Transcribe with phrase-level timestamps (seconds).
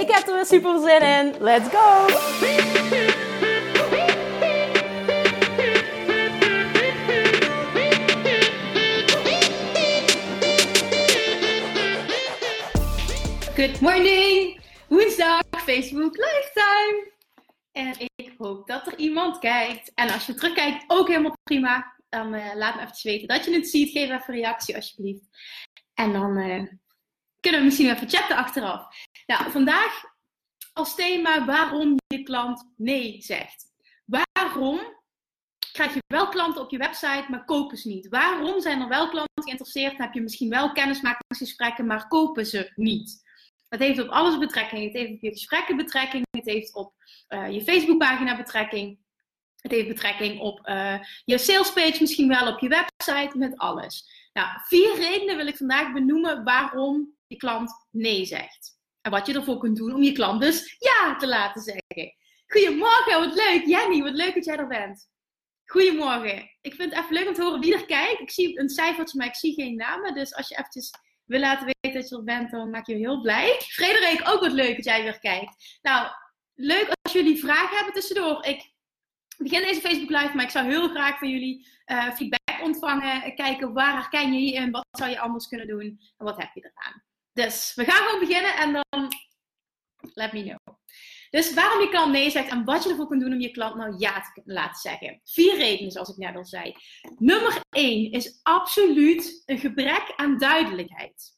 [0.00, 1.42] Ik heb er weer super zin in.
[1.42, 2.06] Let's go!
[13.54, 14.60] Good morning!
[14.88, 17.12] Woensdag, Facebook Lifetime!
[17.72, 19.92] En ik hoop dat er iemand kijkt.
[19.94, 21.94] En als je terugkijkt, ook helemaal prima.
[22.08, 23.90] Dan uh, laat me even weten dat je het ziet.
[23.90, 25.24] Geef even een reactie alsjeblieft.
[25.94, 26.62] En dan uh,
[27.40, 28.86] kunnen we misschien even chatten achteraf.
[29.26, 30.04] Nou, vandaag
[30.72, 33.64] als thema waarom je klant nee zegt.
[34.04, 34.80] Waarom
[35.72, 38.08] krijg je wel klanten op je website, maar kopen ze niet?
[38.08, 39.98] Waarom zijn er wel klanten geïnteresseerd?
[39.98, 43.24] Heb je misschien wel kennismakingsgesprekken, maar kopen ze niet?
[43.68, 44.84] Het heeft op alles betrekking.
[44.84, 46.24] Het heeft op je gesprekken betrekking.
[46.30, 46.92] Het heeft op
[47.28, 48.98] uh, je Facebookpagina betrekking.
[49.56, 54.08] Het heeft betrekking op uh, je salespage, misschien wel op je website, met alles.
[54.32, 58.75] Nou, vier redenen wil ik vandaag benoemen waarom je klant nee zegt.
[59.06, 62.14] En wat je ervoor kunt doen om je klant dus ja te laten zeggen.
[62.46, 63.66] Goedemorgen, wat leuk.
[63.66, 65.08] Jenny, wat leuk dat jij er bent.
[65.64, 66.50] Goedemorgen.
[66.60, 68.20] Ik vind het even leuk om te horen wie er kijkt.
[68.20, 70.14] Ik zie een cijfertje, maar ik zie geen namen.
[70.14, 70.90] Dus als je eventjes
[71.24, 73.56] wil laten weten dat je er bent, dan maak je heel blij.
[73.60, 75.78] Frederik, ook wat leuk dat jij weer kijkt.
[75.82, 76.08] Nou,
[76.54, 78.44] leuk als jullie vragen hebben tussendoor.
[78.44, 78.72] Ik
[79.38, 83.34] begin deze Facebook Live, maar ik zou heel graag van jullie uh, feedback ontvangen.
[83.34, 86.50] Kijken waar herken je je in, wat zou je anders kunnen doen en wat heb
[86.54, 87.04] je eraan.
[87.36, 89.08] Dus we gaan gewoon beginnen en dan
[90.14, 90.76] let me know.
[91.30, 93.74] Dus waarom je klant nee zegt en wat je ervoor kunt doen om je klant
[93.74, 95.20] nou ja te laten zeggen.
[95.24, 96.74] Vier redenen, zoals ik net al zei.
[97.18, 101.36] Nummer één is absoluut een gebrek aan duidelijkheid.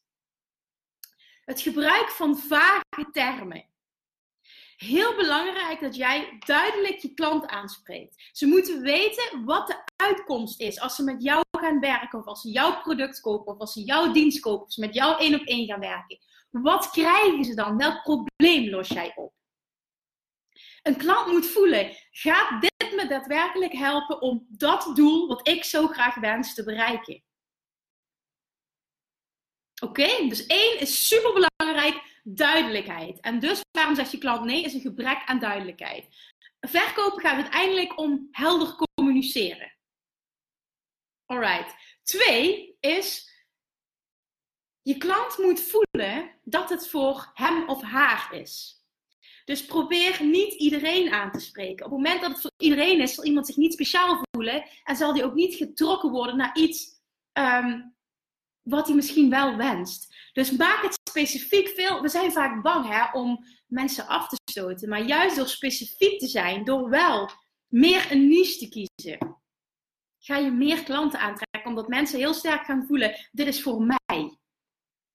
[1.45, 3.68] Het gebruik van vage termen.
[4.79, 8.29] Heel belangrijk dat jij duidelijk je klant aanspreekt.
[8.31, 12.41] Ze moeten weten wat de uitkomst is als ze met jou gaan werken, of als
[12.41, 15.47] ze jouw product kopen, of als ze jouw dienst kopen, of met jou één op
[15.47, 16.19] één gaan werken.
[16.49, 17.77] Wat krijgen ze dan?
[17.77, 19.33] Welk probleem los jij op?
[20.81, 25.87] Een klant moet voelen, gaat dit me daadwerkelijk helpen om dat doel wat ik zo
[25.87, 27.23] graag wens te bereiken?
[29.81, 33.19] Oké, dus één is super belangrijk, duidelijkheid.
[33.19, 36.07] En dus waarom zegt je klant nee, is een gebrek aan duidelijkheid.
[36.59, 39.77] Verkopen gaat uiteindelijk om helder communiceren.
[41.25, 41.75] Alright.
[42.03, 43.31] Twee is,
[44.81, 48.83] je klant moet voelen dat het voor hem of haar is.
[49.45, 51.85] Dus probeer niet iedereen aan te spreken.
[51.85, 54.95] Op het moment dat het voor iedereen is, zal iemand zich niet speciaal voelen en
[54.95, 57.01] zal die ook niet getrokken worden naar iets
[57.33, 57.95] um,
[58.61, 60.15] wat hij misschien wel wenst.
[60.33, 62.01] Dus maak het specifiek veel.
[62.01, 66.27] We zijn vaak bang hè, om mensen af te stoten, maar juist door specifiek te
[66.27, 67.29] zijn, door wel
[67.67, 69.37] meer een niche te kiezen,
[70.19, 74.37] ga je meer klanten aantrekken, omdat mensen heel sterk gaan voelen: dit is voor mij.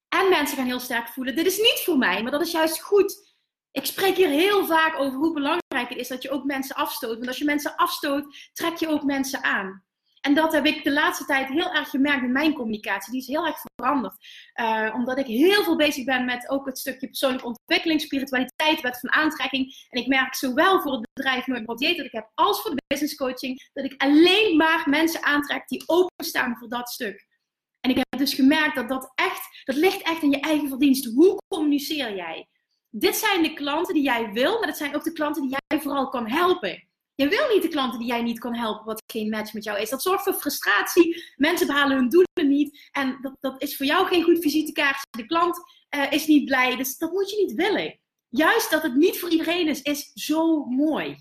[0.08, 2.80] En mensen gaan heel sterk voelen: dit is niet voor mij, maar dat is juist
[2.80, 3.36] goed.
[3.70, 7.14] Ik spreek hier heel vaak over hoe belangrijk het is dat je ook mensen afstoot.
[7.14, 9.84] Want als je mensen afstoot, trek je ook mensen aan.
[10.24, 13.12] En dat heb ik de laatste tijd heel erg gemerkt in mijn communicatie.
[13.12, 14.16] Die is heel erg veranderd.
[14.60, 19.00] Uh, omdat ik heel veel bezig ben met ook het stukje persoonlijke ontwikkeling, spiritualiteit, wet
[19.00, 19.86] van aantrekking.
[19.90, 22.82] En ik merk zowel voor het bedrijf Nooit Meer dat ik heb, als voor de
[22.86, 27.26] business coaching, dat ik alleen maar mensen aantrek die openstaan voor dat stuk.
[27.80, 31.14] En ik heb dus gemerkt dat dat echt, dat ligt echt in je eigen verdienst.
[31.14, 32.48] Hoe communiceer jij?
[32.90, 35.80] Dit zijn de klanten die jij wil, maar dat zijn ook de klanten die jij
[35.80, 36.88] vooral kan helpen.
[37.14, 39.80] Je wil niet de klanten die jij niet kan helpen, wat geen match met jou
[39.80, 39.90] is.
[39.90, 41.32] Dat zorgt voor frustratie.
[41.36, 42.88] Mensen behalen hun doelen niet.
[42.92, 45.06] En dat, dat is voor jou geen goed visitekaartje.
[45.10, 45.58] De klant
[45.96, 46.76] uh, is niet blij.
[46.76, 47.98] Dus dat moet je niet willen.
[48.28, 51.16] Juist dat het niet voor iedereen is, is zo mooi.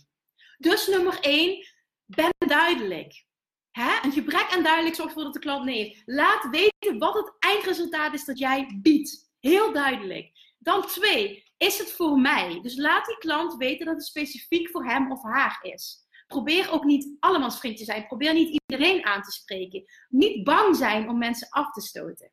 [0.57, 1.68] Dus nummer één,
[2.06, 3.25] ben duidelijk.
[3.72, 3.92] Hè?
[4.01, 6.01] Een gebrek aan duidelijk zorgt ervoor dat de klant nee.
[6.06, 9.31] Laat weten wat het eindresultaat is dat jij biedt.
[9.39, 10.31] Heel duidelijk.
[10.60, 12.60] Dan twee, is het voor mij?
[12.62, 16.07] Dus laat die klant weten dat het specifiek voor hem of haar is.
[16.27, 18.07] Probeer ook niet allemans vriend te zijn.
[18.07, 19.83] Probeer niet iedereen aan te spreken.
[20.10, 22.31] Niet bang zijn om mensen af te stoten.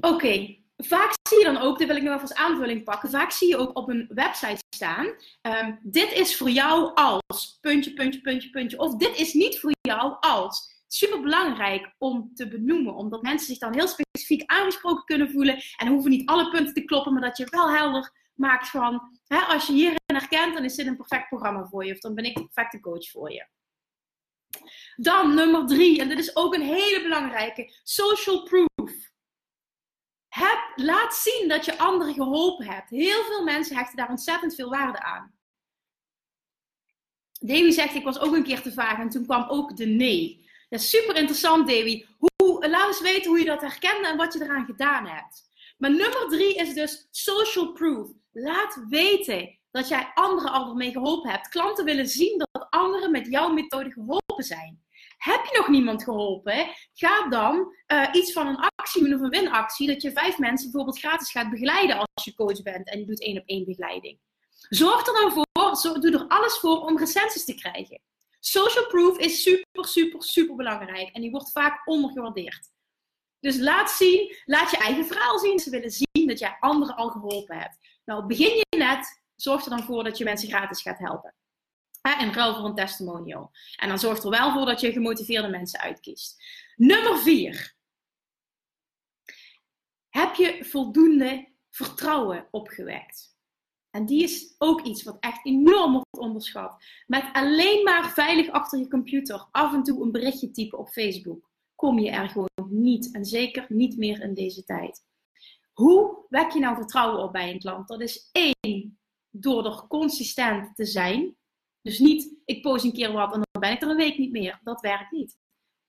[0.00, 3.10] Oké, vaak zie je dan ook, dit wil ik nog even als aanvulling pakken.
[3.10, 5.06] Vaak zie je ook op een website staan:
[5.42, 8.78] um, dit is voor jou als puntje, puntje, puntje, puntje.
[8.78, 13.58] Of dit is niet voor jou als super belangrijk om te benoemen, omdat mensen zich
[13.58, 17.36] dan heel specifiek aangesproken kunnen voelen en hoeven niet alle punten te kloppen, maar dat
[17.36, 21.28] je wel helder maakt van, hè, als je hierin herkent, dan is dit een perfect
[21.28, 23.48] programma voor je, of dan ben ik de perfecte coach voor je.
[24.96, 29.08] Dan nummer drie, en dit is ook een hele belangrijke, social proof.
[30.28, 32.90] Heb, laat zien dat je anderen geholpen hebt.
[32.90, 35.38] Heel veel mensen hechten daar ontzettend veel waarde aan.
[37.40, 40.39] Davy zegt, ik was ook een keer te vaag en toen kwam ook de nee.
[40.70, 42.04] Is super interessant, Davy.
[42.60, 45.42] Laat eens weten hoe je dat herkende en wat je eraan gedaan hebt.
[45.78, 48.08] Maar nummer drie is dus social proof.
[48.32, 51.48] Laat weten dat jij anderen al ermee geholpen hebt.
[51.48, 54.82] Klanten willen zien dat anderen met jouw methode geholpen zijn.
[55.16, 56.74] Heb je nog niemand geholpen?
[56.92, 59.86] Ga dan uh, iets van een actie een winactie.
[59.86, 63.22] Dat je vijf mensen bijvoorbeeld gratis gaat begeleiden als je coach bent en je doet
[63.22, 64.18] één op één begeleiding.
[64.68, 68.00] Zorg er dan voor, doe er alles voor om recensies te krijgen.
[68.40, 72.70] Social proof is super, super, super belangrijk en die wordt vaak ondergewaardeerd.
[73.40, 75.58] Dus laat zien, laat je eigen verhaal zien.
[75.58, 77.76] Ze willen zien dat jij anderen al geholpen hebt.
[78.04, 81.34] Nou, begin je net, zorg er dan voor dat je mensen gratis gaat helpen.
[82.20, 83.50] In ruil voor een testimonial.
[83.76, 86.42] En dan zorgt er wel voor dat je gemotiveerde mensen uitkiest.
[86.76, 87.74] Nummer vier.
[90.08, 93.38] Heb je voldoende vertrouwen opgewekt?
[93.90, 96.84] En die is ook iets wat echt enorm wordt onderschat.
[97.06, 101.50] Met alleen maar veilig achter je computer af en toe een berichtje typen op Facebook,
[101.74, 103.14] kom je er gewoon niet.
[103.14, 105.04] En zeker niet meer in deze tijd.
[105.72, 107.88] Hoe wek je nou vertrouwen op bij een klant?
[107.88, 108.98] Dat is één,
[109.30, 111.36] door er consistent te zijn.
[111.82, 114.32] Dus niet, ik post een keer wat en dan ben ik er een week niet
[114.32, 114.60] meer.
[114.62, 115.38] Dat werkt niet.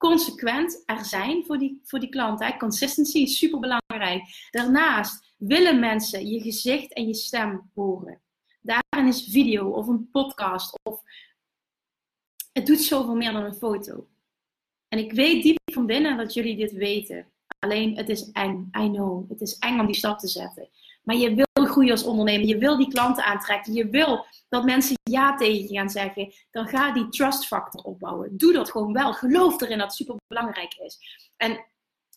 [0.02, 2.40] Consequent er zijn voor die, voor die klant.
[2.40, 2.58] Hè.
[2.58, 4.48] Consistency is super belangrijk.
[4.50, 8.22] Daarnaast willen mensen je gezicht en je stem horen.
[8.62, 11.02] Daarin is video of een podcast of
[12.54, 14.08] het doet zoveel meer dan een foto.
[14.88, 17.32] En ik weet diep van binnen dat jullie dit weten.
[17.60, 18.70] Alleen het is eng.
[18.80, 19.30] I know.
[19.30, 20.70] Het is eng om die stap te zetten.
[21.04, 22.48] Maar je wil groeien als ondernemer.
[22.48, 23.74] Je wil die klanten aantrekken.
[23.74, 26.34] Je wil dat mensen ja tegen je gaan zeggen.
[26.52, 28.38] Dan ga die trust factor opbouwen.
[28.38, 29.14] Doe dat gewoon wel.
[29.14, 30.98] Geloof erin dat het super belangrijk is.
[31.38, 31.66] En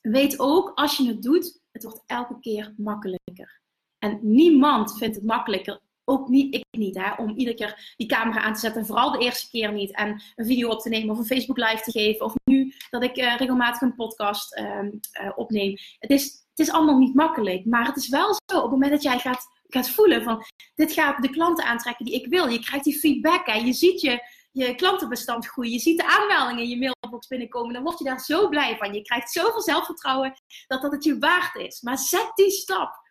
[0.02, 3.60] weet ook, als je het doet, het wordt elke keer makkelijker.
[3.98, 8.40] En niemand vindt het makkelijker ook niet, ik niet, hè, om iedere keer die camera
[8.40, 8.86] aan te zetten.
[8.86, 9.94] Vooral de eerste keer niet.
[9.94, 12.24] En een video op te nemen of een Facebook live te geven.
[12.24, 15.76] Of nu dat ik uh, regelmatig een podcast uh, uh, opneem.
[15.98, 17.64] Het is, het is allemaal niet makkelijk.
[17.64, 20.44] Maar het is wel zo, op het moment dat jij gaat, gaat voelen van...
[20.74, 22.46] Dit gaat de klanten aantrekken die ik wil.
[22.46, 23.46] Je krijgt die feedback.
[23.46, 23.58] Hè.
[23.58, 25.72] Je ziet je, je klantenbestand groeien.
[25.72, 27.74] Je ziet de aanmeldingen in je mailbox binnenkomen.
[27.74, 28.94] Dan word je daar zo blij van.
[28.94, 30.34] Je krijgt zoveel zelfvertrouwen
[30.66, 31.80] dat dat het je waard is.
[31.80, 33.02] Maar zet die stap.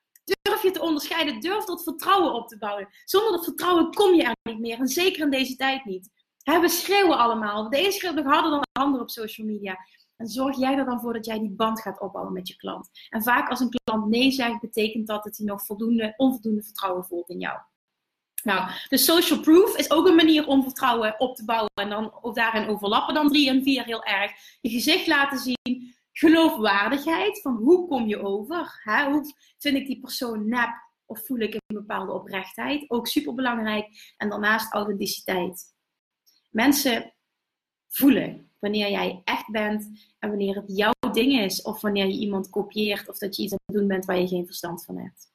[0.41, 2.87] Durf je te onderscheiden, durf dat vertrouwen op te bouwen.
[3.03, 4.79] Zonder dat vertrouwen kom je er niet meer.
[4.79, 6.09] En zeker in deze tijd niet.
[6.43, 7.69] we schreeuwen allemaal.
[7.69, 9.77] De ene schreeuwt nog harder dan de ander op social media.
[10.23, 12.89] Zorg jij er dan voor dat jij die band gaat opbouwen met je klant.
[13.09, 17.05] En vaak als een klant nee zegt, betekent dat dat hij nog voldoende, onvoldoende vertrouwen
[17.05, 17.59] voelt in jou.
[18.43, 21.71] Nou, de social proof is ook een manier om vertrouwen op te bouwen.
[21.73, 24.31] En dan of daarin overlappen dan drie en vier heel erg.
[24.61, 28.79] Je gezicht laten zien geloofwaardigheid, van hoe kom je over?
[28.83, 29.11] Hè?
[29.11, 30.69] Hoe vind ik die persoon nep
[31.05, 32.89] of voel ik een bepaalde oprechtheid?
[32.89, 34.13] Ook super belangrijk.
[34.17, 35.75] En daarnaast authenticiteit.
[36.49, 37.13] Mensen
[37.87, 39.89] voelen wanneer jij echt bent
[40.19, 43.51] en wanneer het jouw ding is, of wanneer je iemand kopieert of dat je iets
[43.51, 45.31] aan het doen bent waar je geen verstand van hebt.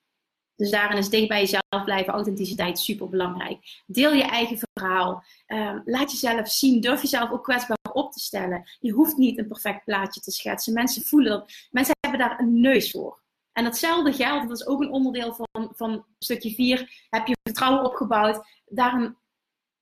[0.57, 3.83] Dus daarin is dicht bij jezelf blijven, authenticiteit super belangrijk.
[3.87, 5.25] Deel je eigen verhaal.
[5.47, 6.81] Um, laat jezelf zien.
[6.81, 8.69] Durf jezelf ook kwetsbaar op te stellen.
[8.81, 10.73] Je hoeft niet een perfect plaatje te schetsen.
[10.73, 11.53] Mensen voelen dat.
[11.71, 13.21] Mensen hebben daar een neus voor.
[13.53, 17.07] En datzelfde geldt, dat is ook een onderdeel van, van stukje 4.
[17.11, 18.47] Heb je vertrouwen opgebouwd?
[18.67, 19.17] Daarin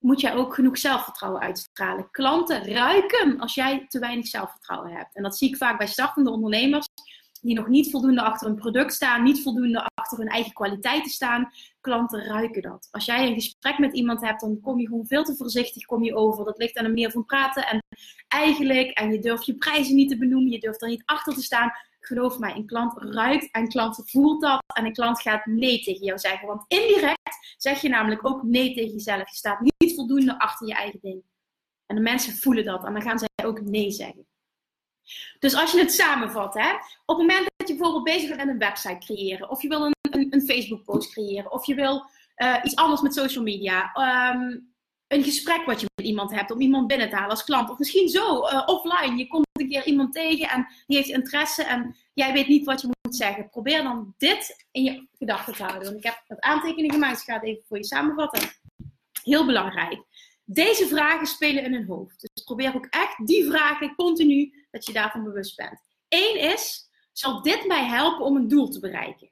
[0.07, 2.11] moet jij ook genoeg zelfvertrouwen uitstralen.
[2.11, 5.15] Klanten ruiken als jij te weinig zelfvertrouwen hebt.
[5.15, 6.87] En dat zie ik vaak bij startende ondernemers
[7.41, 11.51] die nog niet voldoende achter een product staan, niet voldoende achter hun eigen kwaliteiten staan.
[11.81, 12.89] Klanten ruiken dat.
[12.91, 16.05] Als jij een gesprek met iemand hebt, dan kom je gewoon veel te voorzichtig kom
[16.05, 16.45] je over.
[16.45, 17.83] Dat ligt aan een meer van praten en
[18.29, 18.91] eigenlijk.
[18.91, 21.73] En je durft je prijzen niet te benoemen, je durft er niet achter te staan.
[22.07, 24.63] Geloof mij, een klant ruikt en klant voelt dat.
[24.75, 26.49] En een klant gaat nee tegen jou zeggen.
[26.49, 29.31] Want indirect zeg je namelijk ook nee tegen jezelf.
[29.31, 31.23] Je staat niet voldoende achter je eigen ding.
[31.87, 34.27] En de mensen voelen dat en dan gaan zij ook nee zeggen.
[35.39, 36.73] Dus als je het samenvat, hè,
[37.05, 39.85] op het moment dat je bijvoorbeeld bezig bent met een website creëren, of je wil
[39.85, 43.93] een, een, een Facebook post creëren, of je wil uh, iets anders met social media,
[44.35, 44.75] um,
[45.09, 47.79] een gesprek wat je met iemand hebt om iemand binnen te halen als klant, of
[47.79, 51.97] misschien zo uh, offline, je komt een keer iemand tegen en die heeft interesse en
[52.15, 53.51] jij weet niet wat je moet zeggen.
[53.51, 55.85] Probeer dan dit in je gedachten te houden.
[55.85, 58.49] Want ik heb wat aantekeningen gemaakt, dus ik ga het even voor je samenvatten.
[59.23, 60.03] Heel belangrijk.
[60.45, 62.21] Deze vragen spelen in hun hoofd.
[62.21, 65.81] Dus probeer ook echt die vragen continu dat je daarvan bewust bent.
[66.09, 69.31] Eén is, zal dit mij helpen om een doel te bereiken?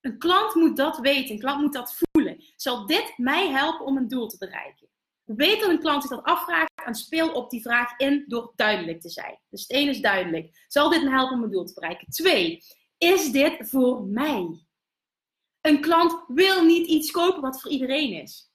[0.00, 2.44] Een klant moet dat weten, een klant moet dat voelen.
[2.56, 4.88] Zal dit mij helpen om een doel te bereiken?
[5.36, 9.00] Weet dat een klant zich dat afvraagt en speel op die vraag in door duidelijk
[9.00, 9.38] te zijn.
[9.48, 10.64] Dus het ene is duidelijk.
[10.68, 12.08] Zal dit me helpen om een doel te bereiken?
[12.08, 12.58] Twee,
[12.98, 14.66] is dit voor mij?
[15.60, 18.50] Een klant wil niet iets kopen wat voor iedereen is.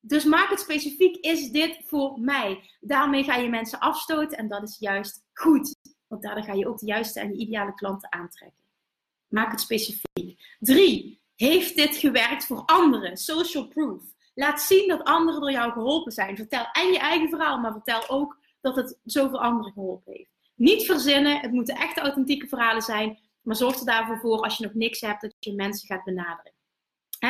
[0.00, 2.70] Dus maak het specifiek, is dit voor mij?
[2.80, 5.76] Daarmee ga je mensen afstoten en dat is juist goed.
[6.06, 8.64] Want daardoor ga je ook de juiste en de ideale klanten aantrekken.
[9.28, 10.56] Maak het specifiek.
[10.58, 13.16] Drie, heeft dit gewerkt voor anderen?
[13.16, 14.02] Social proof.
[14.38, 16.36] Laat zien dat anderen door jou geholpen zijn.
[16.36, 20.30] Vertel en je eigen verhaal, maar vertel ook dat het zoveel anderen geholpen heeft.
[20.54, 23.18] Niet verzinnen, het moeten echte authentieke verhalen zijn.
[23.42, 26.52] Maar zorg er daarvoor voor, als je nog niks hebt, dat je mensen gaat benaderen.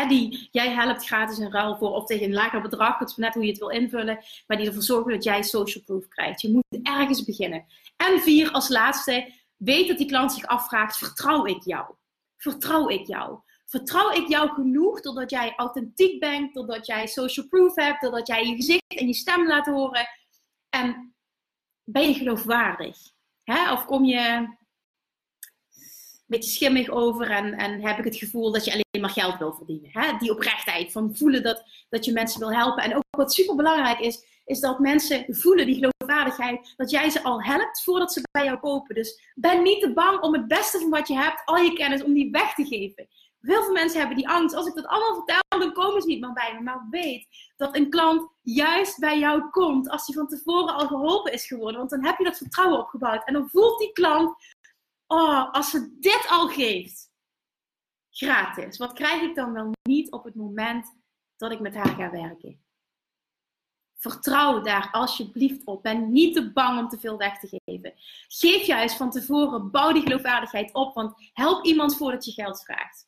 [0.09, 2.99] die jij helpt gratis in ruil voor of tegen een lager bedrag.
[2.99, 4.19] Het is net hoe je het wil invullen.
[4.47, 6.41] Maar die ervoor zorgen dat jij social proof krijgt.
[6.41, 7.65] Je moet ergens beginnen.
[7.97, 11.95] En vier, als laatste, weet dat die klant zich afvraagt: vertrouw ik jou?
[12.37, 13.39] Vertrouw ik jou?
[13.69, 18.47] Vertrouw ik jou genoeg doordat jij authentiek bent, doordat jij social proof hebt, doordat jij
[18.47, 20.09] je gezicht en je stem laat horen?
[20.69, 21.15] En
[21.85, 22.97] ben je geloofwaardig?
[23.73, 24.59] Of kom je een
[26.27, 29.53] beetje schimmig over en, en heb ik het gevoel dat je alleen maar geld wil
[29.53, 30.19] verdienen?
[30.19, 32.83] Die oprechtheid van voelen dat, dat je mensen wil helpen.
[32.83, 37.23] En ook wat super belangrijk is, is dat mensen voelen die geloofwaardigheid, dat jij ze
[37.23, 38.95] al helpt voordat ze bij jou kopen.
[38.95, 42.03] Dus ben niet te bang om het beste van wat je hebt, al je kennis,
[42.03, 43.09] om die weg te geven.
[43.41, 44.55] Heel veel mensen hebben die angst.
[44.55, 46.61] Als ik dat allemaal vertel, dan komen ze niet meer bij me.
[46.61, 47.27] Maar weet
[47.57, 51.79] dat een klant juist bij jou komt als hij van tevoren al geholpen is geworden.
[51.79, 53.25] Want dan heb je dat vertrouwen opgebouwd.
[53.25, 54.57] En dan voelt die klant,
[55.07, 57.11] oh, als ze dit al geeft,
[58.11, 58.79] gratis.
[58.79, 60.97] Wat krijg ik dan wel niet op het moment
[61.37, 62.63] dat ik met haar ga werken?
[63.97, 65.83] Vertrouw daar alsjeblieft op.
[65.83, 67.93] Ben niet te bang om te veel weg te geven.
[68.29, 73.08] Geef juist van tevoren, bouw die geloofwaardigheid op, want help iemand voordat je geld vraagt.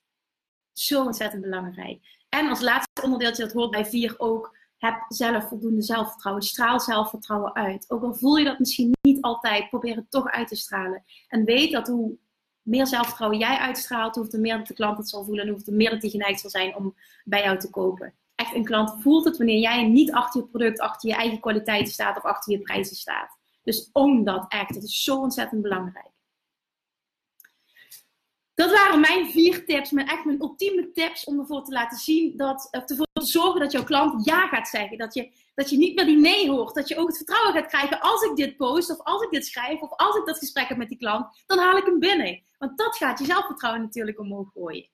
[0.72, 2.00] Zo ontzettend belangrijk.
[2.28, 6.44] En als laatste onderdeeltje, dat hoort bij vier ook, heb zelf voldoende zelfvertrouwen.
[6.44, 7.90] Straal zelfvertrouwen uit.
[7.90, 11.04] Ook al voel je dat misschien niet altijd, probeer het toch uit te stralen.
[11.28, 12.18] En weet dat hoe
[12.62, 16.02] meer zelfvertrouwen jij uitstraalt, hoe meer de klant het zal voelen en hoe meer dat
[16.02, 19.58] hij geneigd zal zijn om bij jou te kopen echt een klant voelt het wanneer
[19.58, 23.38] jij niet achter je product, achter je eigen kwaliteiten staat of achter je prijzen staat.
[23.62, 24.74] Dus own dat echt.
[24.74, 26.10] Dat is zo ontzettend belangrijk.
[28.54, 32.36] Dat waren mijn vier tips, mijn echt mijn ultieme tips om ervoor te laten zien
[32.36, 34.98] dat, of ervoor te zorgen dat jouw klant ja gaat zeggen.
[34.98, 36.74] Dat je, dat je niet meer die nee hoort.
[36.74, 39.46] Dat je ook het vertrouwen gaat krijgen als ik dit post, of als ik dit
[39.46, 42.42] schrijf, of als ik dat gesprek heb met die klant, dan haal ik hem binnen.
[42.58, 44.88] Want dat gaat je zelfvertrouwen natuurlijk omhoog gooien.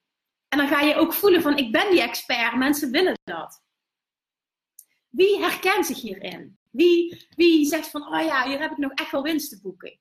[0.48, 3.62] En dan ga je ook voelen van ik ben die expert, mensen willen dat.
[5.08, 6.58] Wie herkent zich hierin?
[6.70, 9.98] Wie, wie zegt van, oh ja, hier heb ik nog echt wel winst te boeken?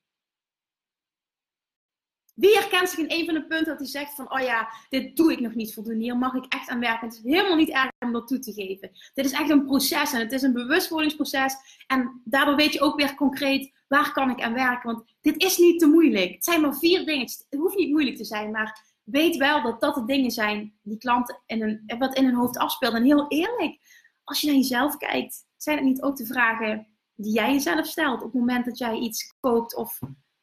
[2.36, 5.16] Wie herkent zich in een van de punten dat hij zegt van, oh ja, dit
[5.16, 7.08] doe ik nog niet voldoende, hier mag ik echt aan werken.
[7.08, 8.90] Het is helemaal niet erg om dat toe te geven.
[9.14, 11.54] Dit is echt een proces en het is een bewustwordingsproces.
[11.86, 14.92] En daardoor weet je ook weer concreet, waar kan ik aan werken?
[14.92, 16.32] Want dit is niet te moeilijk.
[16.32, 17.22] Het zijn maar vier dingen.
[17.22, 20.98] Het hoeft niet moeilijk te zijn, maar weet wel dat dat de dingen zijn die
[20.98, 22.94] klanten in een, wat in hun hoofd afspeelt.
[22.94, 23.78] En heel eerlijk,
[24.24, 28.22] als je naar jezelf kijkt, zijn het niet ook de vragen die jij jezelf stelt
[28.22, 29.98] op het moment dat jij iets koopt of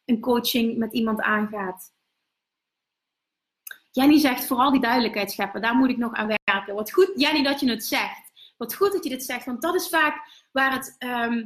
[0.05, 1.91] een coaching met iemand aangaat?
[3.91, 6.75] Jenny zegt vooral die duidelijkheid scheppen, daar moet ik nog aan werken.
[6.75, 8.31] Wat goed, Jenny, dat je het zegt.
[8.57, 11.45] Wat goed dat je dit zegt, want dat is vaak waar het ehm,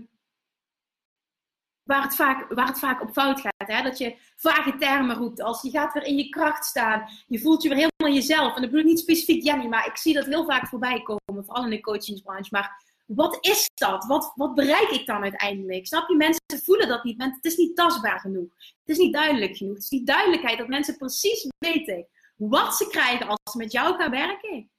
[1.87, 3.67] waar het vaak, waar het vaak op fout gaat.
[3.67, 3.81] Hè?
[3.81, 7.09] Dat je vage termen roept als je gaat weer in je kracht staan.
[7.27, 8.55] Je voelt je weer helemaal jezelf.
[8.55, 11.45] En dat bedoel ik niet specifiek Jenny, maar ik zie dat heel vaak voorbij komen.
[11.45, 12.49] Vooral in de coachingsbranche.
[12.51, 14.05] Maar wat is dat?
[14.05, 15.87] Wat, wat bereik ik dan uiteindelijk?
[15.87, 16.15] Snap je?
[16.15, 17.23] Mensen voelen dat niet.
[17.23, 18.49] Het is niet tastbaar genoeg.
[18.57, 19.73] Het is niet duidelijk genoeg.
[19.73, 23.95] Het is die duidelijkheid dat mensen precies weten wat ze krijgen als ze met jou
[23.95, 24.69] gaan werken.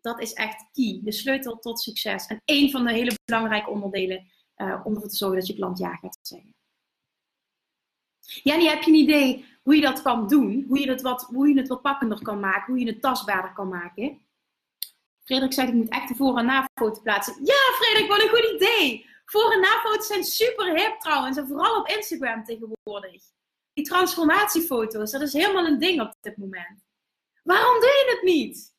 [0.00, 1.00] Dat is echt key.
[1.04, 2.26] De sleutel tot succes.
[2.26, 4.26] En een van de hele belangrijke onderdelen
[4.56, 6.54] uh, om ervoor te zorgen dat je klant ja gaat zeggen.
[8.20, 10.64] Jannie, heb je een idee hoe je dat kan doen?
[10.68, 12.72] Hoe je het wat, hoe je het wat pakkender kan maken?
[12.72, 14.18] Hoe je het tastbaarder kan maken?
[15.28, 17.34] Frederik zei, ik moet echt de voor- en na-foto plaatsen.
[17.44, 19.06] Ja, Frederik, wat een goed idee!
[19.24, 21.36] Voor- en na-foto's zijn super hip trouwens.
[21.36, 23.22] En vooral op Instagram tegenwoordig.
[23.72, 26.84] Die transformatiefoto's, dat is helemaal een ding op dit moment.
[27.42, 28.74] Waarom doe je het niet?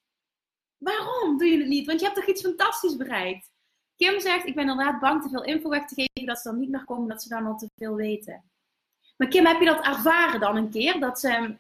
[0.78, 1.86] Waarom doe je het niet?
[1.86, 3.52] Want je hebt toch iets fantastisch bereikt?
[3.96, 6.60] Kim zegt, ik ben inderdaad bang te veel info weg te geven, dat ze dan
[6.60, 8.52] niet meer komen, dat ze dan al te veel weten.
[9.18, 11.00] Maar Kim, heb je dat ervaren dan een keer?
[11.00, 11.60] Dat, um,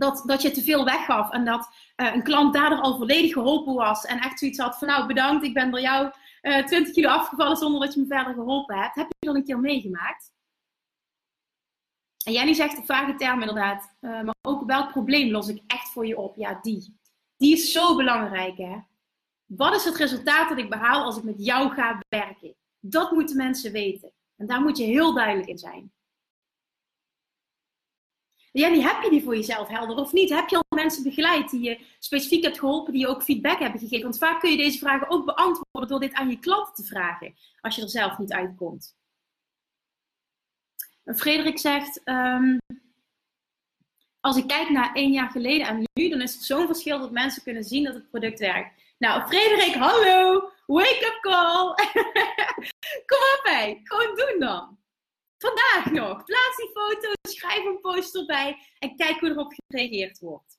[0.00, 3.74] dat, dat je te veel weggaf en dat uh, een klant daardoor al volledig geholpen
[3.74, 7.08] was en echt zoiets had van nou bedankt, ik ben door jou uh, 20 kilo
[7.08, 8.94] afgevallen zonder dat je me verder geholpen hebt.
[8.94, 10.32] Heb je dat een keer meegemaakt?
[12.24, 15.88] En Jenny zegt op vage term inderdaad, uh, maar ook welk probleem los ik echt
[15.88, 16.36] voor je op?
[16.36, 16.98] Ja, die.
[17.36, 18.78] Die is zo belangrijk, hè?
[19.44, 22.54] Wat is het resultaat dat ik behaal als ik met jou ga werken?
[22.80, 24.12] Dat moeten mensen weten.
[24.36, 25.92] En daar moet je heel duidelijk in zijn.
[28.52, 30.30] Jenny, heb je die voor jezelf helder of niet?
[30.30, 33.80] Heb je al mensen begeleid die je specifiek hebt geholpen, die je ook feedback hebben
[33.80, 34.02] gegeven?
[34.02, 37.34] Want vaak kun je deze vragen ook beantwoorden door dit aan je klanten te vragen,
[37.60, 38.96] als je er zelf niet uitkomt.
[41.04, 42.58] Frederik zegt, um,
[44.20, 47.10] als ik kijk naar één jaar geleden en nu, dan is er zo'n verschil dat
[47.10, 48.82] mensen kunnen zien dat het product werkt.
[48.98, 50.50] Nou, Frederik, hallo!
[50.66, 51.74] Wake-up call!
[53.10, 53.80] Kom op, hé!
[53.84, 54.79] Gewoon doen dan!
[55.40, 56.24] Vandaag nog.
[56.24, 60.58] Plaats die foto, schrijf een post erbij en kijk hoe erop gereageerd wordt.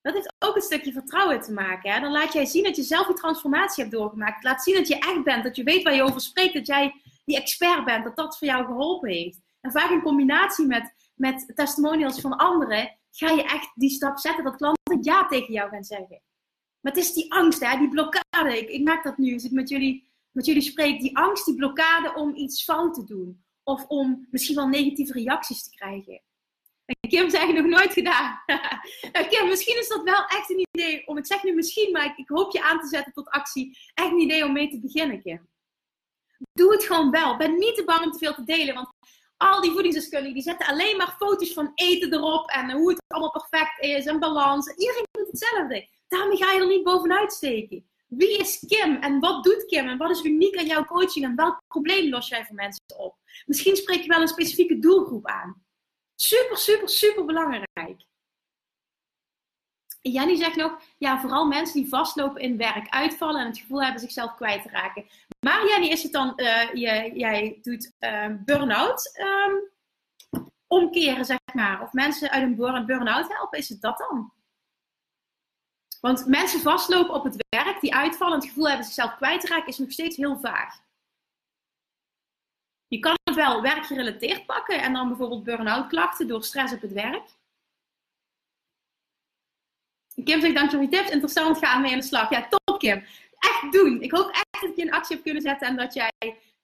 [0.00, 1.92] Dat heeft ook een stukje vertrouwen te maken.
[1.92, 2.00] Hè?
[2.00, 4.44] Dan laat jij zien dat je zelf die transformatie hebt doorgemaakt.
[4.44, 6.94] Laat zien dat je echt bent, dat je weet waar je over spreekt, dat jij
[7.24, 9.40] die expert bent, dat dat voor jou geholpen heeft.
[9.60, 14.44] En vaak in combinatie met, met testimonials van anderen, ga je echt die stap zetten
[14.44, 16.22] dat klanten ja tegen jou gaan zeggen.
[16.80, 18.72] Maar het is die angst, hè, die blokkade.
[18.72, 21.00] Ik, merk dat nu als ik met jullie, met jullie spreek.
[21.00, 23.44] Die angst, die blokkade om iets fout te doen.
[23.68, 26.22] Of om misschien wel negatieve reacties te krijgen.
[26.84, 28.42] En Kim zei nog nooit gedaan.
[29.12, 32.04] nou, Kim, misschien is dat wel echt een idee om, ik zeg nu misschien, maar
[32.04, 33.78] ik, ik, hoop je aan te zetten tot actie.
[33.94, 35.48] Echt een idee om mee te beginnen, Kim.
[36.52, 37.36] Doe het gewoon wel.
[37.36, 38.88] Ben niet te bang om te veel te delen, want
[39.36, 43.30] al die voedingsdeskundigen die zetten alleen maar foto's van eten erop en hoe het allemaal
[43.30, 44.74] perfect is en balans.
[44.74, 45.88] Iedereen doet hetzelfde.
[46.08, 47.86] Daarmee ga je er niet bovenuit steken.
[48.06, 51.36] Wie is Kim en wat doet Kim en wat is uniek aan jouw coaching en
[51.36, 53.16] welk probleem los jij voor mensen op?
[53.46, 55.64] Misschien spreek je wel een specifieke doelgroep aan.
[56.14, 58.04] Super, super, super belangrijk.
[60.00, 64.00] Jenny zegt nog, ja, vooral mensen die vastlopen in werk, uitvallen en het gevoel hebben
[64.00, 65.06] zichzelf kwijt te raken.
[65.40, 69.70] Maar Jenny, is het dan, uh, jij, jij doet uh, burn-out um,
[70.66, 74.32] omkeren, zeg maar, of mensen uit een burn-out helpen, is het dat dan?
[76.00, 79.46] Want mensen vastlopen op het werk, die uitvallen en het gevoel hebben zichzelf kwijt te
[79.46, 80.84] raken, is nog steeds heel vaag.
[82.88, 86.92] Je kan het wel werkgerelateerd pakken en dan bijvoorbeeld burn-out klachten door stress op het
[86.92, 87.28] werk.
[90.24, 92.30] Kim zegt dankjewel voor je tips, interessant, ga mee aan de slag.
[92.30, 93.04] Ja, top Kim.
[93.38, 94.02] Echt doen.
[94.02, 96.12] Ik hoop echt dat je in actie hebt kunnen zetten en dat, jij,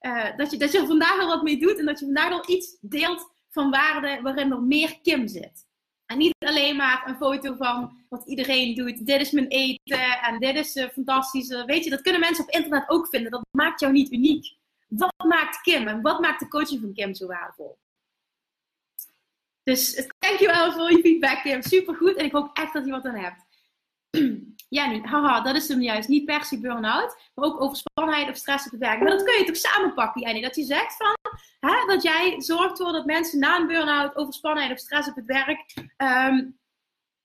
[0.00, 2.32] uh, dat, je, dat je er vandaag al wat mee doet en dat je vandaag
[2.32, 5.66] al iets deelt van waarde waarin er meer Kim zit.
[6.12, 9.06] En niet alleen maar een foto van wat iedereen doet.
[9.06, 11.64] Dit is mijn eten en dit is uh, fantastisch.
[11.64, 13.30] Weet je, dat kunnen mensen op internet ook vinden.
[13.30, 14.56] Dat maakt jou niet uniek.
[14.88, 17.78] Wat maakt Kim en wat maakt de coaching van Kim zo waardevol?
[19.62, 21.62] Dus dankjewel voor je feedback, Kim.
[21.62, 22.16] Supergoed.
[22.16, 23.44] En ik hoop echt dat je wat aan hebt.
[24.68, 26.08] Jenny, haha, dat is hem juist.
[26.08, 29.00] Niet per se burn-out, maar ook overspannenheid of stress op het werk.
[29.00, 30.40] Maar dat kun je toch samenpakken, Jenny?
[30.40, 31.16] Dat je zegt van,
[31.60, 35.26] hè, dat jij zorgt ervoor dat mensen na een burn-out, overspannenheid of stress op het
[35.26, 36.58] werk um,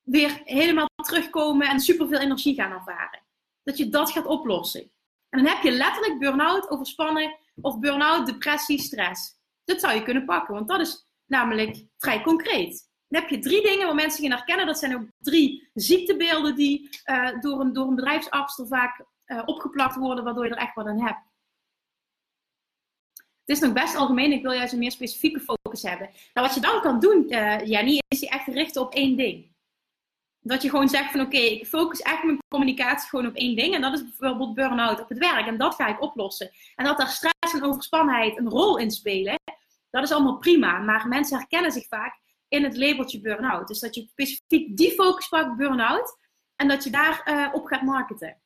[0.01, 3.21] weer helemaal terugkomen en superveel energie gaan ervaren.
[3.63, 4.91] Dat je dat gaat oplossen.
[5.29, 9.35] En dan heb je letterlijk burn-out, overspannen of burn-out, depressie, stress.
[9.63, 12.89] Dat zou je kunnen pakken, want dat is namelijk vrij concreet.
[13.07, 14.65] Dan heb je drie dingen waar mensen gaan herkennen.
[14.65, 19.95] Dat zijn ook drie ziektebeelden die uh, door, een, door een bedrijfsarts vaak uh, opgeplakt
[19.95, 21.19] worden, waardoor je er echt wat aan hebt.
[23.47, 26.09] Het is nog best algemeen, ik wil juist een meer specifieke focus hebben.
[26.33, 29.55] Nou, wat je dan kan doen, uh, Jenny, is je echt richten op één ding.
[30.39, 33.73] Dat je gewoon zegt van oké, ik focus echt mijn communicatie gewoon op één ding.
[33.75, 35.47] En dat is bijvoorbeeld burn-out op het werk.
[35.47, 36.51] En dat ga ik oplossen.
[36.75, 39.35] En dat daar stress en overspannenheid een rol in spelen,
[39.89, 40.77] dat is allemaal prima.
[40.77, 43.67] Maar mensen herkennen zich vaak in het labeltje burn-out.
[43.67, 46.17] Dus dat je specifiek die focus pakt, burn-out,
[46.55, 48.37] en dat je daarop uh, op gaat marketen.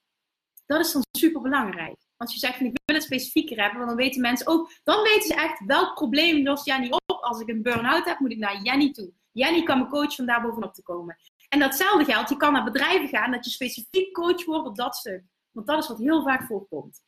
[0.65, 1.97] Dat is dan super belangrijk.
[2.21, 5.01] Als je zegt van ik wil het specifieker hebben, want dan weten mensen ook, dan
[5.01, 7.17] weten ze echt welk probleem lost Jenny op.
[7.21, 9.13] Als ik een burn-out heb, moet ik naar Jenny toe.
[9.31, 11.17] Jenny kan me coachen om daar bovenop te komen.
[11.49, 14.95] En datzelfde geldt, je kan naar bedrijven gaan, dat je specifiek coach wordt op dat
[14.95, 15.23] stuk.
[15.51, 17.03] Want dat is wat heel vaak voorkomt.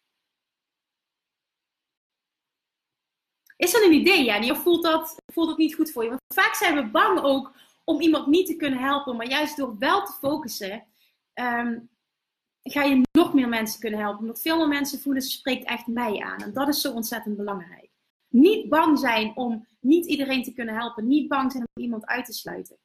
[3.55, 4.49] Is dat een idee, Jenny?
[4.49, 6.09] Of voelt dat, voelt dat niet goed voor je?
[6.09, 9.15] Want vaak zijn we bang ook om iemand niet te kunnen helpen.
[9.15, 10.87] Maar juist door wel te focussen,
[11.33, 11.91] um,
[12.63, 14.19] ga je nog meer mensen kunnen helpen.
[14.19, 16.39] Omdat veel meer mensen voelen, ze spreekt echt mij aan.
[16.39, 17.89] En dat is zo ontzettend belangrijk.
[18.29, 21.07] Niet bang zijn om niet iedereen te kunnen helpen.
[21.07, 22.77] Niet bang zijn om iemand uit te sluiten.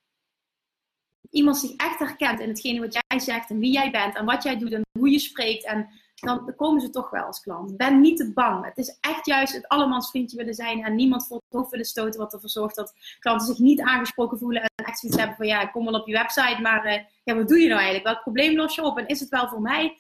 [1.31, 4.43] Iemand zich echt herkent in hetgene wat jij zegt en wie jij bent en wat
[4.43, 5.88] jij doet en hoe je spreekt en
[6.20, 7.76] dan komen ze toch wel als klant.
[7.76, 8.64] Ben niet te bang.
[8.64, 11.87] Het is echt juist het allemans vriendje willen zijn en niemand voor het hoofd willen
[11.87, 15.46] stoten, wat ervoor zorgt dat klanten zich niet aangesproken voelen en echt zoiets hebben van
[15.46, 18.09] ja, ik kom wel op je website, maar uh, ja, wat doe je nou eigenlijk?
[18.09, 19.98] Welk probleem los je op en is het wel voor mij?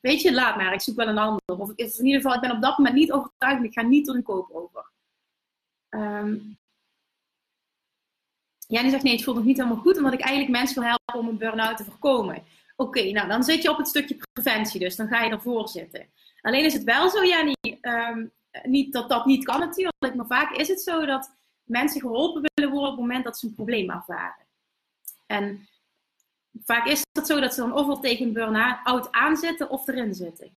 [0.00, 1.42] weet je, laat maar, ik zoek wel een ander.
[1.46, 4.04] Of in ieder geval, ik ben op dat moment niet overtuigd en ik ga niet
[4.04, 4.90] tot een koop over.
[5.90, 6.58] Um,
[8.66, 10.88] ja, die zegt nee, het voelt nog niet helemaal goed, omdat ik eigenlijk mensen wil
[10.88, 12.42] helpen om een burn-out te voorkomen.
[12.80, 16.06] Oké, nou dan zit je op het stukje preventie, dus dan ga je ervoor zitten.
[16.40, 20.56] Alleen is het wel zo, Jenny, um, niet dat dat niet kan natuurlijk, maar vaak
[20.56, 23.90] is het zo dat mensen geholpen willen worden op het moment dat ze een probleem
[23.90, 24.46] ervaren.
[25.26, 25.68] En
[26.64, 30.56] vaak is het zo dat ze dan ofwel tegen een burn-out aanzitten of erin zitten.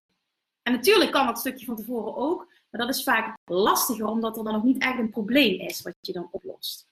[0.62, 4.44] En natuurlijk kan dat stukje van tevoren ook, maar dat is vaak lastiger omdat er
[4.44, 6.86] dan nog niet echt een probleem is wat je dan oplost.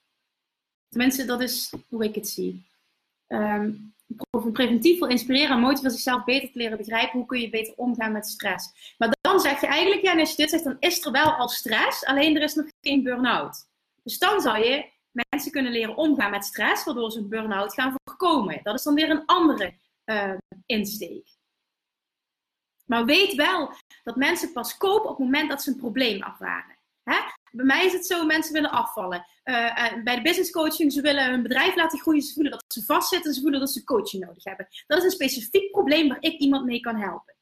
[0.89, 2.69] Tenminste, dat is hoe ik het zie.
[3.27, 3.93] Um,
[4.51, 7.17] preventief wil inspireren en motiveren zichzelf beter te leren begrijpen.
[7.17, 8.95] Hoe kun je beter omgaan met stress?
[8.97, 11.49] Maar dan zeg je eigenlijk, ja, als je dit zegt, dan is er wel al
[11.49, 13.67] stress, alleen er is nog geen burn-out.
[14.03, 17.95] Dus dan zou je mensen kunnen leren omgaan met stress, waardoor ze een burn-out gaan
[18.03, 18.59] voorkomen.
[18.63, 19.73] Dat is dan weer een andere
[20.05, 20.33] uh,
[20.65, 21.27] insteek.
[22.85, 26.77] Maar weet wel dat mensen pas kopen op het moment dat ze een probleem ervaren.
[27.51, 29.25] Bij mij is het zo, mensen willen afvallen.
[29.43, 32.21] Uh, bij de business coaching, ze willen hun bedrijf laten groeien.
[32.21, 33.33] Ze voelen dat ze vastzitten.
[33.33, 34.67] Ze voelen dat ze coaching nodig hebben.
[34.87, 37.35] Dat is een specifiek probleem waar ik iemand mee kan helpen.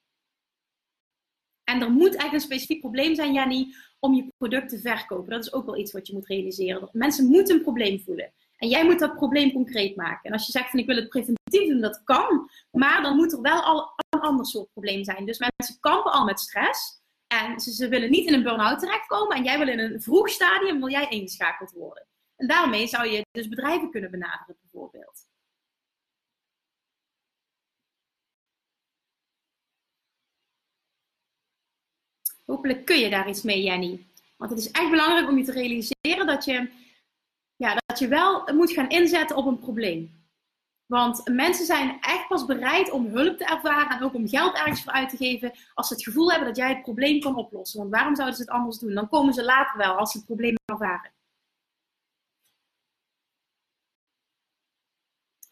[1.63, 5.29] En er moet eigenlijk een specifiek probleem zijn, Jannie, om je product te verkopen.
[5.29, 6.89] Dat is ook wel iets wat je moet realiseren.
[6.91, 8.33] Mensen moeten een probleem voelen.
[8.57, 10.21] En jij moet dat probleem concreet maken.
[10.23, 12.49] En als je zegt van ik wil het preventief doen, dat kan.
[12.71, 15.25] Maar dan moet er wel al een ander soort probleem zijn.
[15.25, 16.98] Dus mensen kampen al met stress.
[17.29, 19.37] En ze, willen niet in een burn-out terechtkomen.
[19.37, 22.07] En jij wil in een vroeg stadium wil jij ingeschakeld worden.
[22.35, 25.27] En daarmee zou je dus bedrijven kunnen benaderen bijvoorbeeld.
[32.45, 34.05] Hopelijk kun je daar iets mee, Jenny.
[34.37, 36.71] Want het is echt belangrijk om je te realiseren dat je,
[37.55, 40.18] ja, dat je wel moet gaan inzetten op een probleem.
[40.89, 44.83] Want mensen zijn echt pas bereid om hulp te ervaren en ook om geld ergens
[44.83, 47.79] voor uit te geven als ze het gevoel hebben dat jij het probleem kan oplossen.
[47.79, 48.93] Want waarom zouden ze het anders doen?
[48.93, 51.11] Dan komen ze later wel als ze het probleem ervaren.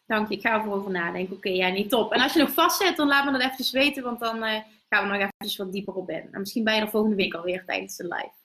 [0.06, 1.36] Dank je, ik ga erover over nadenken.
[1.36, 2.12] Oké, ja, niet top.
[2.12, 4.60] En als je nog vast zit, dan laat me dat even weten, want dan uh,
[4.88, 6.28] gaan we nog even wat dieper op in.
[6.32, 8.37] En misschien ben je er volgende week alweer tijdens de live.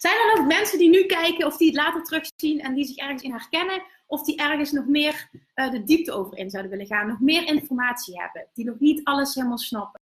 [0.00, 2.96] Zijn er nog mensen die nu kijken of die het later terugzien en die zich
[2.96, 3.82] ergens in herkennen?
[4.06, 7.46] Of die ergens nog meer uh, de diepte over in zouden willen gaan, nog meer
[7.46, 10.00] informatie hebben, die nog niet alles helemaal snappen?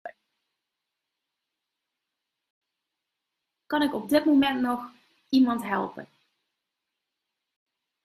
[3.67, 4.91] Kan ik op dit moment nog
[5.29, 6.09] iemand helpen?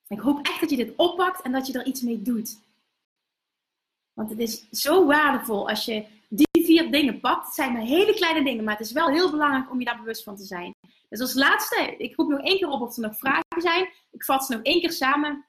[0.07, 2.59] Ik hoop echt dat je dit oppakt en dat je er iets mee doet.
[4.13, 7.45] Want het is zo waardevol als je die vier dingen pakt.
[7.45, 9.97] Het zijn maar hele kleine dingen, maar het is wel heel belangrijk om je daar
[9.97, 10.72] bewust van te zijn.
[11.13, 13.89] Dus als laatste, ik roep nog één keer op of er nog vragen zijn.
[14.11, 15.45] Ik vat ze nog één keer samen.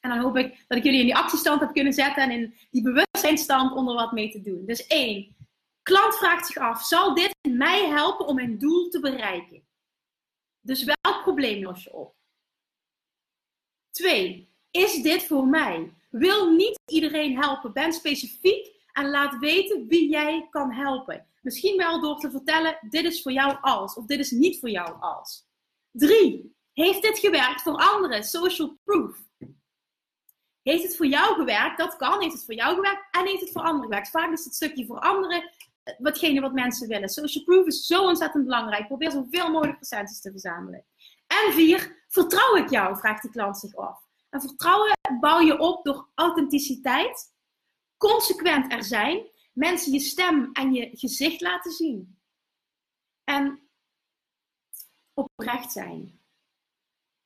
[0.00, 2.54] En dan hoop ik dat ik jullie in die actiestand heb kunnen zetten en in
[2.70, 4.66] die bewustzijnstand onder wat mee te doen.
[4.66, 5.36] Dus één,
[5.82, 9.66] klant vraagt zich af, zal dit mij helpen om mijn doel te bereiken?
[10.60, 12.14] Dus welk probleem los je op?
[13.90, 15.92] Twee, is dit voor mij?
[16.10, 17.72] Wil niet iedereen helpen.
[17.72, 21.26] Ben specifiek en laat weten wie jij kan helpen.
[21.44, 24.70] Misschien wel door te vertellen, dit is voor jou als, of dit is niet voor
[24.70, 25.46] jou als.
[25.90, 28.24] Drie, heeft dit gewerkt voor anderen?
[28.24, 29.16] Social proof.
[30.62, 31.78] Heeft het voor jou gewerkt?
[31.78, 32.20] Dat kan.
[32.20, 33.08] Heeft het voor jou gewerkt?
[33.10, 34.10] En heeft het voor anderen gewerkt?
[34.10, 35.50] Vaak is het stukje voor anderen
[35.82, 37.08] eh, watgene wat mensen willen.
[37.08, 38.86] Social proof is zo ontzettend belangrijk.
[38.86, 40.84] Probeer zoveel mogelijk recensies te verzamelen.
[41.26, 42.96] En vier, vertrouw ik jou?
[42.96, 43.98] Vraagt de klant zich af.
[44.30, 47.32] En vertrouwen bouw je op door authenticiteit,
[47.96, 52.18] consequent er zijn, mensen je stem en je gezicht laten zien.
[53.24, 53.68] En
[55.14, 56.20] oprecht zijn.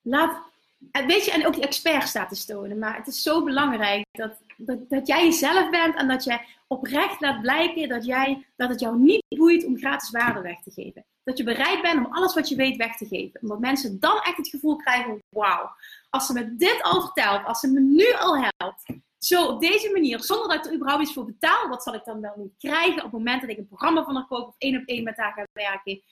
[0.03, 0.49] Laat
[0.93, 2.79] weet je, en ook die expertstatus tonen.
[2.79, 7.21] Maar het is zo belangrijk dat, dat, dat jij jezelf bent en dat je oprecht
[7.21, 11.05] laat blijken dat, jij, dat het jou niet boeit om gratis waarde weg te geven.
[11.25, 13.41] Dat je bereid bent om alles wat je weet weg te geven.
[13.41, 15.71] Omdat mensen dan echt het gevoel krijgen: wauw,
[16.11, 18.85] als ze me dit al vertelt, als ze me nu al helpt,
[19.19, 22.05] zo op deze manier, zonder dat ik er überhaupt iets voor betaal, wat zal ik
[22.05, 24.55] dan wel niet krijgen op het moment dat ik een programma van haar koop of
[24.59, 26.03] één op één met haar ga werken?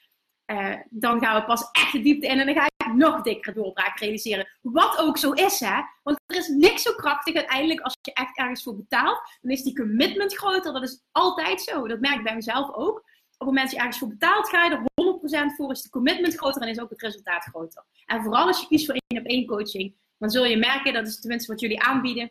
[0.47, 3.55] Uh, dan gaan we pas echt de diepte in en dan ga ik nog dikkere
[3.55, 4.49] doorbraak realiseren.
[4.63, 5.81] Wat ook zo is, hè.
[6.03, 9.39] Want er is niks zo krachtig uiteindelijk als je echt ergens voor betaalt.
[9.41, 10.73] Dan is die commitment groter.
[10.73, 11.89] Dat is altijd zo.
[11.89, 12.97] Dat merk ik bij mezelf ook.
[12.99, 15.71] Op het moment dat je ergens voor betaalt, ga je er 100% voor.
[15.71, 17.85] Is de commitment groter en is ook het resultaat groter.
[18.05, 21.07] En vooral als je kiest voor één op één coaching, dan zul je merken, dat
[21.07, 22.31] is tenminste wat jullie aanbieden,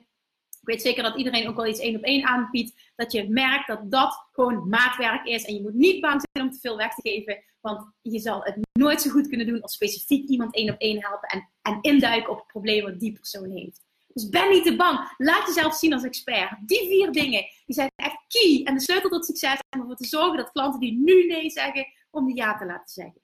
[0.66, 2.92] ik weet zeker dat iedereen ook wel iets één op één aanbiedt.
[2.96, 5.46] Dat je merkt dat dat gewoon maatwerk is.
[5.46, 7.44] En je moet niet bang zijn om te veel weg te geven.
[7.62, 11.02] Want je zal het nooit zo goed kunnen doen als specifiek iemand één op één
[11.02, 11.30] helpen.
[11.30, 13.84] En, en induiken op het probleem wat die persoon heeft.
[14.08, 15.14] Dus ben niet te bang.
[15.18, 16.58] Laat jezelf zien als expert.
[16.66, 18.62] Die vier dingen, die zijn echt key.
[18.64, 21.88] En de sleutel tot succes om ervoor te zorgen dat klanten die nu nee zeggen,
[22.12, 23.22] om die ja te laten zeggen.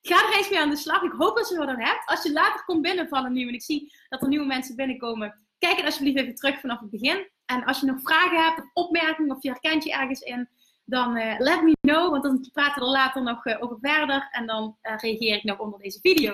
[0.00, 1.02] Ga er eens mee aan de slag.
[1.02, 2.06] Ik hoop dat je er dan hebt.
[2.06, 5.76] Als je later komt binnenvallen nu en ik zie dat er nieuwe mensen binnenkomen, kijk
[5.76, 7.28] het alsjeblieft even terug vanaf het begin.
[7.46, 10.48] En als je nog vragen hebt of opmerkingen of je herkent je ergens in,
[10.84, 14.28] dan uh, let me know, want dan praten we er later nog uh, over verder
[14.30, 16.32] en dan uh, reageer ik nog onder deze video.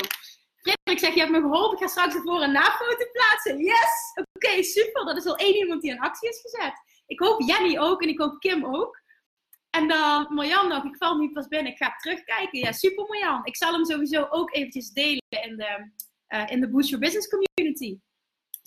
[0.56, 3.58] Frederik zegt, je hebt me geholpen, ik ga straks de voor- en na-foto plaatsen.
[3.58, 4.24] Yes!
[4.34, 5.04] Oké, super.
[5.04, 6.74] Dat is al één iemand die in actie is gezet.
[7.06, 9.02] Ik hoop Jenny ook en ik hoop Kim ook.
[9.70, 12.58] En dan Marjan nog, ik val nu pas binnen, ik ga terugkijken.
[12.58, 13.40] Ja, super Marjan.
[13.44, 15.90] Ik zal hem sowieso ook eventjes delen in de,
[16.46, 17.98] in de Boost Your Business Community.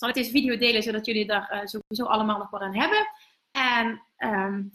[0.03, 3.07] Zal ik deze video delen, zodat jullie daar sowieso allemaal nog wat aan hebben.
[3.51, 4.71] En um,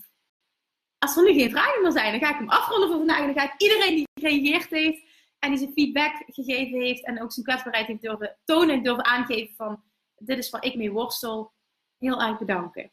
[0.99, 3.19] als er nu geen vragen meer zijn, dan ga ik hem afronden voor vandaag.
[3.19, 5.03] En dan ga ik iedereen die gereageerd heeft
[5.39, 9.05] en die zijn feedback gegeven heeft en ook zijn kwetsbaarheid heeft durven tonen en durven
[9.05, 9.83] aangeven van
[10.17, 11.53] dit is waar ik mee worstel,
[11.99, 12.93] heel erg bedanken.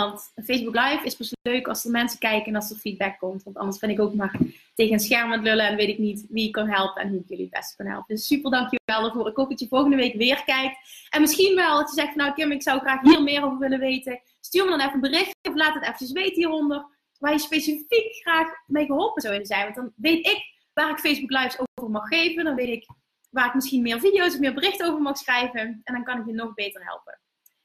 [0.00, 3.42] Want Facebook Live is pas leuk als er mensen kijken en als er feedback komt.
[3.42, 4.38] Want anders ben ik ook maar
[4.74, 7.08] tegen een scherm aan het lullen en weet ik niet wie ik kan helpen en
[7.08, 8.14] hoe ik jullie het beste kan helpen.
[8.14, 9.28] Dus super dankjewel daarvoor.
[9.28, 10.78] Ik hoop dat je volgende week weer kijkt.
[11.10, 13.78] En misschien wel dat je zegt, nou Kim, ik zou graag hier meer over willen
[13.78, 14.20] weten.
[14.40, 16.86] Stuur me dan even een berichtje of laat het even weten hieronder
[17.18, 19.62] waar je specifiek graag mee geholpen zou willen zijn.
[19.62, 22.44] Want dan weet ik waar ik Facebook Lives over mag geven.
[22.44, 22.86] Dan weet ik
[23.30, 25.80] waar ik misschien meer video's of meer berichten over mag schrijven.
[25.84, 27.20] En dan kan ik je nog beter helpen.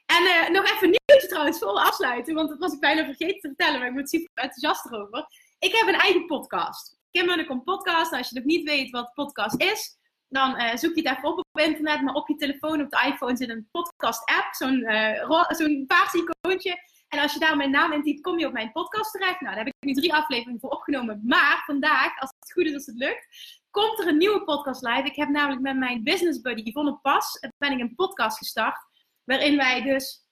[0.06, 0.99] En uh, nog even een
[1.30, 2.36] trouwens, voor afsluiten.
[2.36, 5.28] Want dat was ik bijna vergeten te vertellen, maar ik ben super enthousiast erover.
[5.60, 6.98] Ik heb een eigen podcast.
[7.12, 8.14] Kim een podcast.
[8.14, 11.38] Als je nog niet weet wat podcast is, dan uh, zoek je het even op
[11.38, 12.02] op internet.
[12.02, 14.48] Maar op je telefoon, op de iPhone zit een podcast app.
[14.52, 16.88] Zo'n uh, zo'n paars icoontje.
[17.08, 19.42] En als je daar mijn naam intypt, kom je op mijn podcast terecht.
[19.42, 21.22] Nou, daar heb ik nu drie afleveringen voor opgenomen.
[21.24, 23.28] Maar vandaag, als het goed is, als het lukt,
[23.70, 25.04] komt er een nieuwe podcast live.
[25.04, 28.88] Ik heb namelijk met mijn business buddy Yvonne Pas, ben ik een podcast gestart.
[29.24, 30.29] Waarin wij dus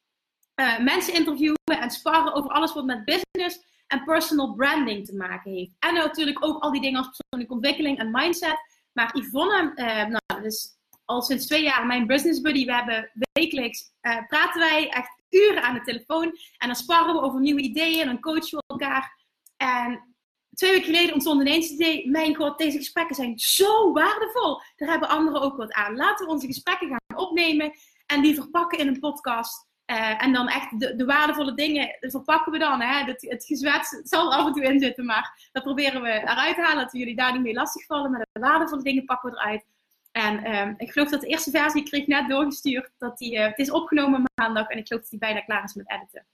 [0.61, 5.51] uh, mensen interviewen en sparren over alles wat met business en personal branding te maken
[5.51, 5.71] heeft.
[5.79, 8.57] En natuurlijk ook al die dingen als persoonlijke ontwikkeling en mindset.
[8.91, 12.65] Maar Yvonne, uh, nou, dat is al sinds twee jaar mijn business buddy.
[12.65, 16.37] We hebben wekelijks, uh, praten wij echt uren aan de telefoon.
[16.57, 19.25] En dan sparren we over nieuwe ideeën en dan coachen we elkaar.
[19.57, 20.15] En
[20.53, 24.61] twee weken geleden ontstond ineens het idee: Mijn god, deze gesprekken zijn zo waardevol.
[24.75, 25.95] Daar hebben anderen ook wat aan.
[25.95, 27.71] Laten we onze gesprekken gaan opnemen
[28.05, 29.66] en die verpakken in een podcast.
[29.91, 32.81] Uh, en dan echt de, de, waardevolle dingen verpakken we dan.
[32.81, 33.03] Hè?
[33.03, 36.55] Het, het gezwets zal er af en toe in zitten, maar dat proberen we eruit
[36.55, 36.83] te halen.
[36.83, 38.11] Dat we jullie daar niet mee lastigvallen.
[38.11, 39.65] Maar de waardevolle dingen pakken we eruit.
[40.11, 43.45] En um, ik geloof dat de eerste versie, ik kreeg net doorgestuurd, dat die, uh,
[43.45, 44.67] het is opgenomen maandag.
[44.67, 46.25] En ik geloof dat die bijna klaar is met editen.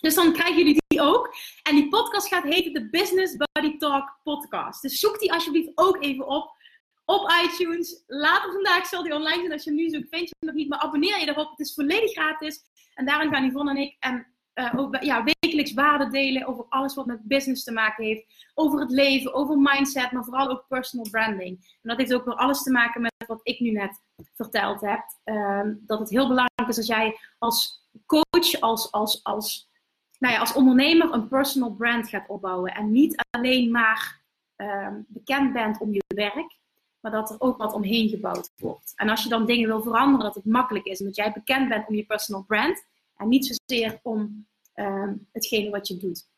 [0.00, 1.34] Dus dan krijgen jullie die ook.
[1.62, 4.82] En die podcast gaat heten de Business Body Talk Podcast.
[4.82, 6.56] Dus zoek die alsjeblieft ook even op.
[7.04, 8.02] Op iTunes.
[8.06, 9.52] Later vandaag zal die online zijn.
[9.52, 10.68] Als je hem nu zoekt, vind je hem nog niet.
[10.68, 11.50] Maar abonneer je erop.
[11.50, 12.60] Het is volledig gratis.
[12.98, 16.94] En daarin gaan Yvonne en ik en, uh, ook, ja, wekelijks waarde delen over alles
[16.94, 18.50] wat met business te maken heeft.
[18.54, 21.78] Over het leven, over mindset, maar vooral ook personal branding.
[21.82, 24.02] En dat heeft ook weer alles te maken met wat ik nu net
[24.34, 25.02] verteld heb.
[25.24, 29.70] Uh, dat het heel belangrijk is als jij als coach, als, als, als,
[30.18, 32.74] nou ja, als ondernemer een personal brand gaat opbouwen.
[32.74, 34.22] En niet alleen maar
[34.56, 36.56] uh, bekend bent om je werk,
[37.00, 38.92] maar dat er ook wat omheen gebouwd wordt.
[38.96, 41.00] En als je dan dingen wil veranderen, dat het makkelijk is.
[41.00, 42.84] Omdat jij bekend bent om je personal brand
[43.16, 46.28] en niet zozeer om uh, hetgene wat je doet.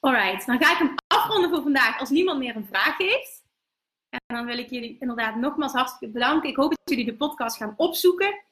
[0.00, 3.42] Alright, dan ga ik hem afronden voor vandaag als niemand meer een vraag heeft.
[4.08, 6.48] En dan wil ik jullie inderdaad nogmaals hartstikke bedanken.
[6.48, 8.44] Ik hoop dat jullie de podcast gaan opzoeken.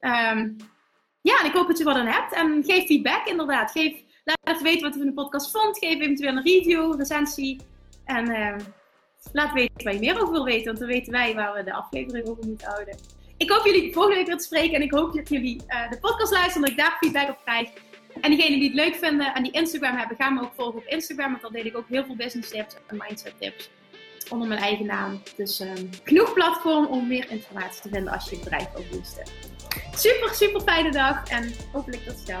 [0.00, 0.56] Um,
[1.20, 2.32] ja, en ik hoop dat je wat aan hebt.
[2.32, 3.70] En geef feedback inderdaad.
[3.70, 5.78] Geef, laat even weten wat je van de podcast vond.
[5.78, 7.60] Geef eventueel een review, recensie.
[8.04, 8.56] En uh,
[9.32, 10.64] laat weten waar je meer over wil weten.
[10.64, 12.96] Want dan weten wij waar we de aflevering over moeten houden.
[13.36, 14.74] Ik hoop jullie volgende week weer te spreken.
[14.74, 16.60] En ik hoop dat jullie uh, de podcast luisteren.
[16.60, 17.68] Dat ik daar feedback op krijg.
[18.20, 20.86] En diegenen die het leuk vinden en die Instagram hebben, gaan me ook volgen op
[20.86, 21.30] Instagram.
[21.30, 23.70] Want dan deel ik ook heel veel business tips en mindset tips
[24.30, 25.22] onder mijn eigen naam.
[25.36, 29.24] Dus um, genoeg platform om meer informatie te vinden als je het bedrijf wil boosten.
[29.94, 32.40] Super, super fijne dag en hopelijk tot snel.